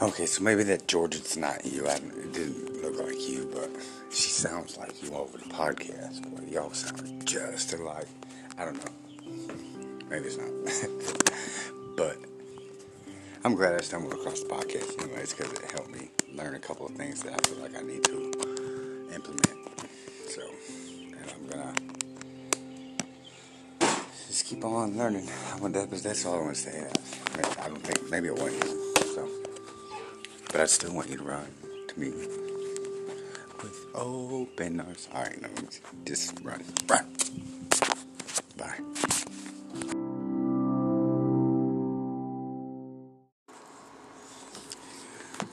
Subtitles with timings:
[0.00, 1.88] Okay, so maybe that Georgia's not you.
[1.88, 3.68] I, it didn't look like you, but
[4.10, 6.22] she sounds like you over the podcast.
[6.22, 8.06] Boy, y'all sound just alike.
[8.56, 8.92] I don't know.
[10.08, 10.50] Maybe it's not.
[11.96, 12.16] but
[13.42, 16.86] I'm glad I stumbled across the podcast anyways because it helped me learn a couple
[16.86, 19.80] of things that I feel like I need to implement.
[20.28, 20.42] So,
[21.08, 21.74] and I'm gonna
[24.28, 25.28] just keep on learning.
[25.60, 26.88] I'm that, that's all I want to say.
[27.60, 28.87] I don't think maybe it wasn't.
[30.58, 31.46] But I still want you to run
[31.86, 32.10] to me
[33.62, 35.08] with open arms.
[35.14, 35.48] All right, no,
[36.04, 37.06] just run, run.
[38.56, 38.80] Bye.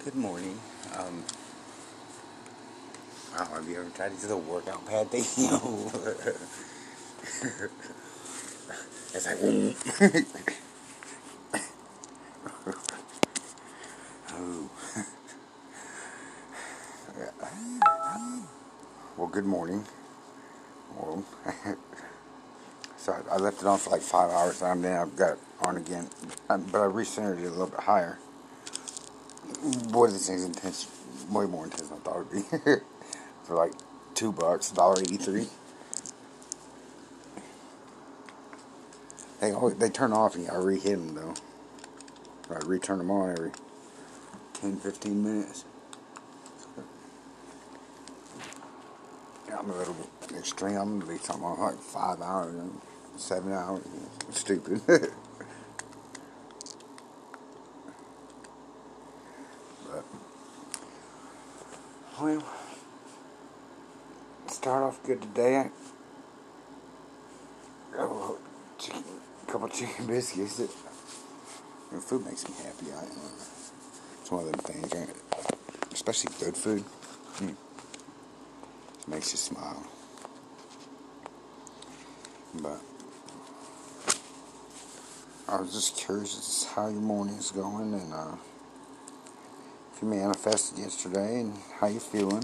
[0.03, 0.57] Good morning.
[0.97, 1.23] Um,
[3.37, 5.23] wow, have you ever tried to do the workout pad thing?
[9.13, 10.55] It's like.
[19.17, 19.85] Well, good morning.
[20.95, 21.23] Well,
[22.97, 26.09] so I left it on for like five hours, and then I've got on again.
[26.49, 28.19] Um, but I recentered it a little bit higher.
[29.89, 30.87] Boy, this thing's intense.
[31.29, 32.81] Way more intense than I thought it'd be.
[33.43, 33.73] for like
[34.13, 35.47] two bucks, dollar eighty-three.
[39.39, 41.33] They always, they turn off and you gotta re-hit them though.
[42.53, 43.51] I return them on every
[44.53, 45.65] 10, 15 minutes.
[49.65, 49.95] I'm a little
[50.27, 50.77] bit extreme.
[50.77, 52.79] I'm gonna be talking about like five hours and
[53.17, 53.81] seven hours.
[54.29, 54.79] Stupid.
[54.87, 55.09] but
[62.21, 62.43] well,
[64.45, 65.71] start off good today.
[67.97, 68.37] Oh,
[68.77, 69.03] chicken,
[69.47, 70.57] a couple chicken biscuits.
[70.57, 70.69] That,
[72.01, 72.91] food makes me happy.
[72.95, 73.03] I,
[74.21, 74.93] it's one of them things,
[75.91, 76.83] especially good food.
[77.37, 77.64] Mm
[79.07, 79.85] makes you smile.
[82.55, 82.81] But
[85.47, 88.35] I was just curious how your morning is going and uh,
[89.93, 92.43] if you manifested yesterday and how you feeling.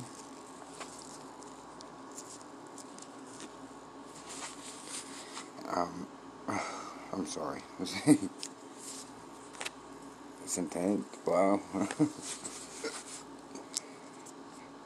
[5.74, 6.08] Um,
[7.14, 7.62] I'm sorry.
[7.80, 8.18] it's
[10.58, 11.06] intense.
[11.26, 11.60] Wow.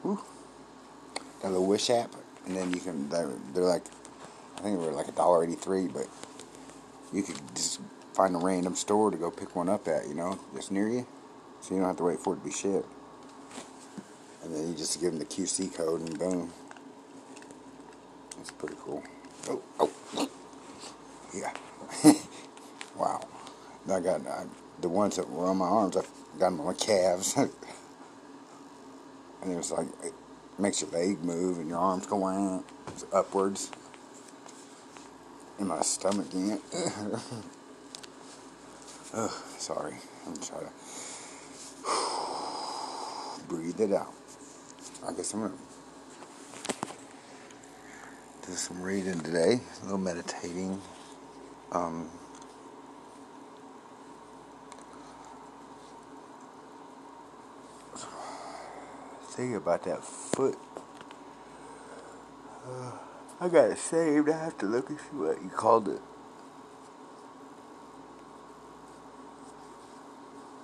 [1.46, 2.12] a little Wish app,
[2.46, 3.08] and then you can.
[3.08, 3.84] They're, they're like,
[4.56, 6.06] I think they were like a dollar eighty three, but
[7.12, 7.80] you could just
[8.14, 11.06] find a random store to go pick one up at, you know, just near you,
[11.60, 12.88] so you don't have to wait for it to be shipped.
[14.42, 16.52] And then you just give them the QC code, and boom.
[18.36, 19.02] That's pretty cool.
[19.48, 20.28] Oh, oh,
[21.34, 21.52] yeah.
[22.96, 23.26] wow.
[23.90, 24.44] I got I,
[24.80, 25.96] the ones that were on my arms.
[25.96, 26.02] I
[26.38, 27.50] got them on my calves, and
[29.44, 29.86] it was like
[30.58, 32.64] makes your leg move and your arms go out
[33.12, 33.70] upwards.
[35.58, 36.60] And my stomach can't.
[39.14, 39.96] oh, sorry.
[40.26, 40.70] I'm trying to
[43.48, 44.12] breathe it out.
[45.06, 45.54] I guess I'm gonna
[48.46, 50.80] do some reading today, a little meditating.
[51.72, 52.08] Um,
[59.44, 60.58] you about that foot.
[62.66, 62.92] Uh,
[63.40, 64.28] I got it saved.
[64.28, 66.00] I have to look and see what you called it.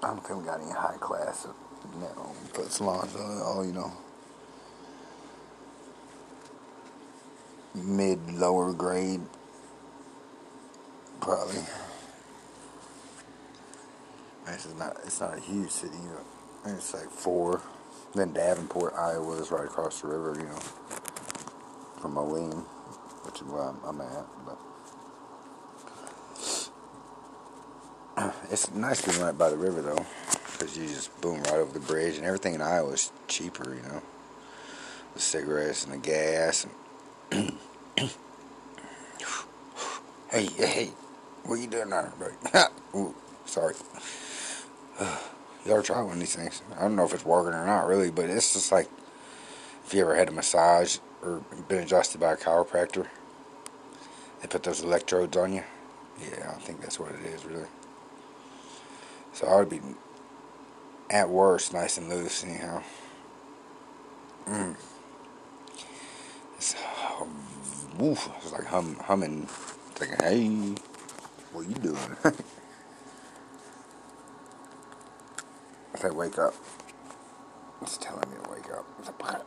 [0.03, 1.47] I don't think we got any high class
[2.01, 3.43] no foot salons on it.
[3.43, 3.93] All you know,
[7.75, 9.21] mid lower grade,
[11.21, 11.63] probably.
[14.47, 14.97] This is not.
[15.05, 15.97] It's not a huge city.
[16.67, 17.61] It's like four.
[18.15, 20.59] Then Davenport, Iowa is right across the river, you know,
[22.01, 22.65] from Moline,
[23.25, 24.27] which is where I'm, I'm at.
[28.17, 30.05] But it's nice being right by the river, though,
[30.53, 33.83] because you just boom right over the bridge, and everything in Iowa is cheaper, you
[33.83, 34.03] know,
[35.15, 36.67] the cigarettes and the gas.
[37.31, 37.53] And
[40.31, 40.91] hey, hey,
[41.45, 42.35] what are you doing now, buddy?
[42.95, 43.15] Ooh,
[43.47, 43.75] sorry.
[45.65, 46.63] you ever try one of these things.
[46.77, 48.89] I don't know if it's working or not, really, but it's just like
[49.85, 53.07] if you ever had a massage or been adjusted by a chiropractor,
[54.41, 55.63] they put those electrodes on you.
[56.21, 57.67] Yeah, I think that's what it is, really.
[59.33, 59.81] So I would be,
[61.11, 62.83] at worst, nice and loose, anyhow.
[64.47, 64.77] Mm.
[66.57, 66.75] It's,
[68.01, 69.47] it's like hum, humming,
[69.95, 70.75] thinking, hey,
[71.53, 72.17] what you doing?
[75.95, 76.55] if I wake up.
[77.81, 78.87] It's telling me to wake up.
[78.99, 79.43] It's like,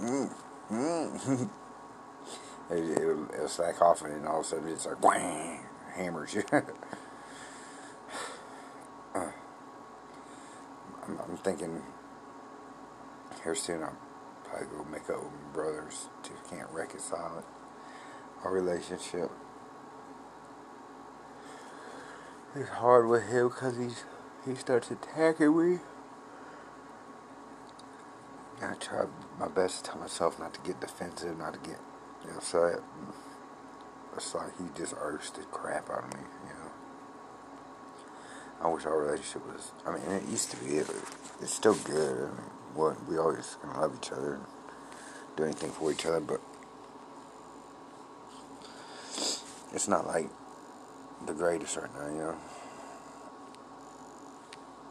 [0.00, 0.32] mm,
[0.70, 1.50] mm.
[2.70, 5.60] it, it, it'll, slack off and then all of a sudden it's like, whang,
[5.94, 6.44] hammers you.
[6.52, 6.62] uh,
[11.06, 11.82] I'm, I'm thinking
[13.42, 13.96] here soon I'll
[14.44, 16.08] probably go make up with my brothers.
[16.22, 17.44] Just can't reconcile it.
[18.44, 19.30] Our relationship.
[22.54, 24.04] It's hard with him because he's
[24.48, 25.78] he starts attacking me.
[28.62, 29.04] I try
[29.38, 31.78] my best to tell myself not to get defensive, not to get
[32.24, 32.80] you know, upset.
[34.16, 36.70] It's like he just urged the crap out of me, you know.
[38.60, 39.70] I wish our relationship was.
[39.86, 40.96] I mean, it used to be, but
[41.40, 42.18] it's still good.
[42.18, 44.44] I mean, what we always gonna love each other and
[45.36, 46.40] do anything for each other, but
[49.72, 50.28] it's not like
[51.26, 52.36] the greatest right now, you know.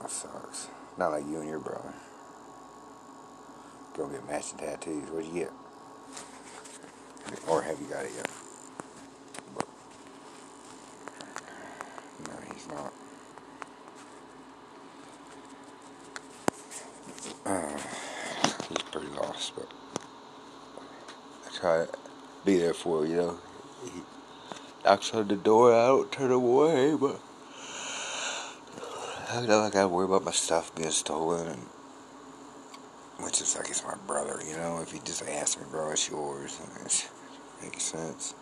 [0.01, 0.67] That sucks.
[0.97, 1.93] Not like you and your brother.
[3.95, 5.09] Go get matching tattoos.
[5.09, 5.51] What'd you get?
[7.47, 8.29] Or have you got it yet?
[9.55, 9.67] But,
[12.27, 12.93] no, he's not.
[17.45, 17.77] Uh,
[18.69, 19.67] he's pretty lost, but
[21.45, 21.89] I try to
[22.45, 23.37] be there for you know.
[23.83, 24.01] He
[24.83, 27.19] knocks on the door, I don't turn away, but
[29.29, 31.59] I know I gotta worry about my stuff being stolen, and
[33.19, 34.79] which is like it's my brother, you know.
[34.81, 37.09] If he just asks me, bro, it's yours, and it
[37.61, 38.33] makes sense.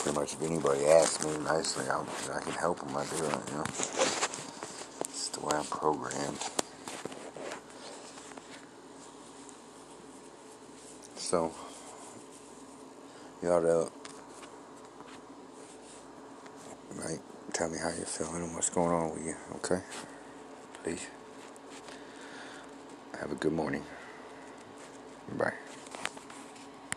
[0.00, 2.96] Pretty much, if anybody asks me nicely, I'll, I can help them.
[2.96, 3.64] I do it, you know.
[5.08, 6.38] It's the way I'm programmed.
[11.16, 11.50] So,
[13.42, 13.90] you ought to
[16.96, 17.20] like
[17.54, 19.80] tell me how you're feeling and what's going on with you, okay?
[20.82, 21.06] Please.
[23.20, 23.84] Have a good morning.
[25.38, 25.54] Bye.